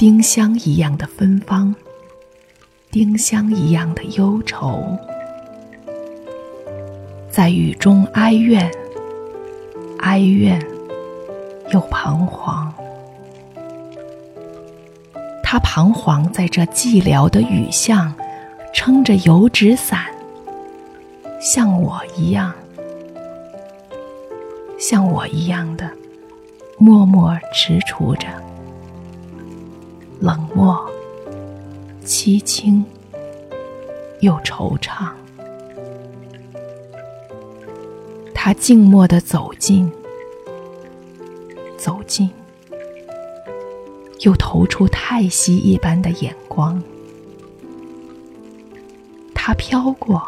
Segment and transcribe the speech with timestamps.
[0.00, 1.74] 丁香一样的芬芳，
[2.90, 4.82] 丁香一样的忧愁。
[7.28, 8.72] 在雨中哀怨，
[9.98, 10.58] 哀怨
[11.70, 12.72] 又彷徨。
[15.42, 18.10] 他彷徨在这寂寥的雨巷，
[18.72, 20.06] 撑着油纸伞，
[21.42, 22.54] 像我一样，
[24.78, 25.90] 像我一样的
[26.78, 28.26] 默默踟蹰着，
[30.20, 30.78] 冷漠、
[32.04, 32.84] 凄清
[34.20, 35.08] 又惆怅。
[38.34, 39.90] 他静默地走近，
[41.78, 42.28] 走近，
[44.20, 46.82] 又投出叹息一般的眼光。
[49.34, 50.22] 他飘过，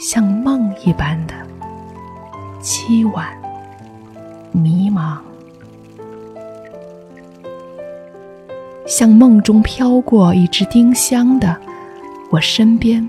[0.00, 1.34] 像梦一般的
[2.60, 3.28] 凄婉、
[4.50, 5.18] 迷茫，
[8.86, 11.56] 像梦中飘过一只丁香的
[12.30, 13.08] 我身边，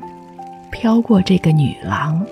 [0.72, 2.26] 飘过这个女郎。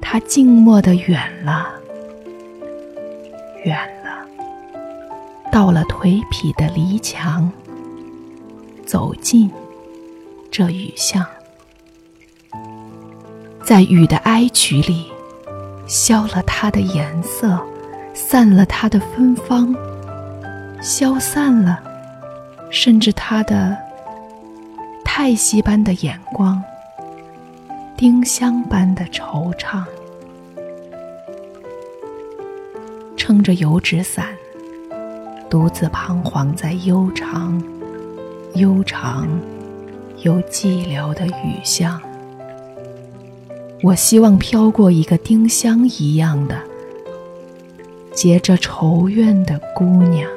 [0.00, 1.66] 她静默的远了，
[3.64, 4.26] 远了，
[5.50, 7.50] 到了颓圮的篱墙，
[8.84, 9.50] 走进
[10.50, 11.24] 这雨巷，
[13.64, 15.06] 在雨的哀曲里，
[15.86, 17.58] 消了它的颜色，
[18.14, 19.74] 散了它的芬芳，
[20.80, 21.82] 消散了，
[22.70, 23.76] 甚至他的
[25.04, 26.62] 叹息般的眼光，
[27.96, 29.82] 丁香般的惆怅。
[33.16, 34.28] 撑着油纸伞，
[35.50, 37.60] 独自彷徨在悠长、
[38.54, 39.28] 悠长
[40.18, 42.00] 又寂寥的雨巷。
[43.82, 46.56] 我希望飘过一个丁香一样的、
[48.14, 50.30] 结着愁怨的姑娘。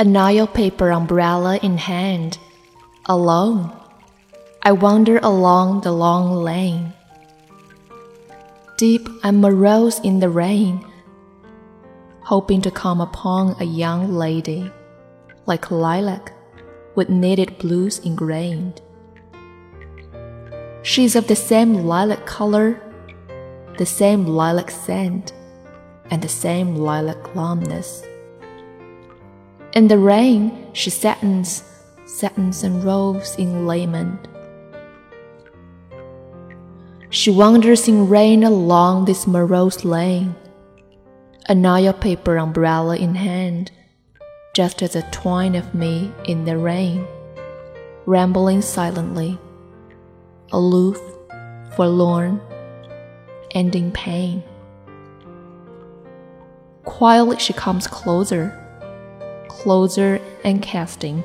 [0.00, 2.38] A Nile paper umbrella in hand,
[3.06, 3.72] alone.
[4.62, 6.92] I wander along the long lane.
[8.76, 10.86] Deep and morose in the rain,
[12.20, 14.70] hoping to come upon a young lady,
[15.46, 16.32] like lilac,
[16.94, 18.80] with knitted blues ingrained.
[20.84, 22.80] She's of the same lilac color,
[23.78, 25.32] the same lilac scent,
[26.08, 28.06] and the same lilac glumness.
[29.78, 31.62] In the rain, she sattens,
[32.04, 34.26] sattens and rolls in lament.
[37.10, 40.34] She wanders in rain along this morose lane,
[41.48, 43.70] a Nile paper umbrella in hand,
[44.52, 47.06] just as a twine of me in the rain,
[48.04, 49.38] rambling silently,
[50.50, 51.00] aloof,
[51.76, 52.40] forlorn,
[53.54, 54.42] and in pain.
[56.82, 58.64] Quietly she comes closer
[59.62, 61.22] closer and casting.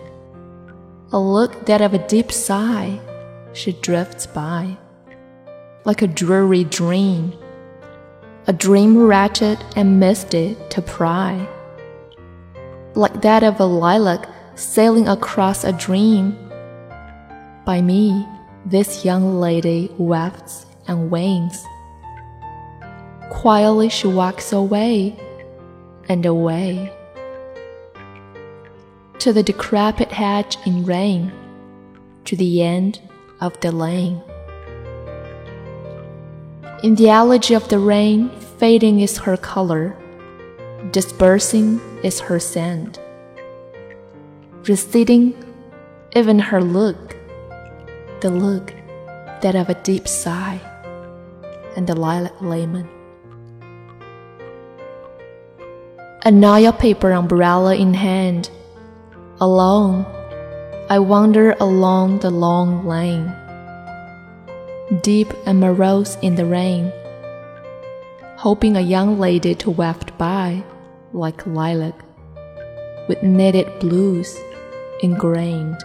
[1.11, 2.99] A look that of a deep sigh,
[3.53, 4.77] she drifts by,
[5.85, 7.33] like a dreary dream,
[8.47, 11.47] a dream wretched and misty to pry,
[12.95, 16.37] like that of a lilac sailing across a dream.
[17.65, 18.25] By me,
[18.65, 21.63] this young lady wafts and wanes
[23.29, 25.17] Quietly she walks away
[26.07, 26.93] and away
[29.23, 31.31] to the decrepit hedge in rain,
[32.25, 32.99] to the end
[33.39, 34.21] of the lane.
[36.83, 38.29] In the elegy of the rain,
[38.59, 39.95] fading is her color,
[40.91, 42.99] dispersing is her scent,
[44.67, 45.33] receding
[46.13, 47.15] even her look,
[48.19, 48.73] the look
[49.41, 50.59] that of a deep sigh,
[51.77, 52.89] and the lilac layman.
[56.25, 58.49] A Nile paper umbrella in hand
[59.41, 60.05] Alone,
[60.89, 63.33] I wander along the long lane.
[65.01, 66.91] deep and morose in the rain,
[68.37, 70.63] hoping a young lady to waft by
[71.13, 71.95] like lilac,
[73.07, 74.37] with knitted blues
[75.01, 75.81] ingrained.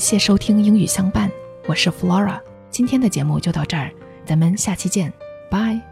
[0.00, 1.30] 谢收听英语相伴，
[1.66, 2.40] 我是 Flora。
[2.70, 3.92] 今天的节目就到这儿，
[4.24, 5.12] 咱们下期见，
[5.50, 5.89] 拜。